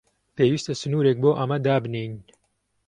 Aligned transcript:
پێویستە 0.35 0.73
سنوورێک 0.81 1.17
بۆ 1.23 1.31
ئەمە 1.39 1.57
دابنێین. 1.65 2.13